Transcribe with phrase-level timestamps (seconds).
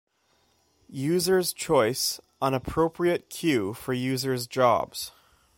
[0.89, 5.11] Users choice an appropriate queue for users' jobs.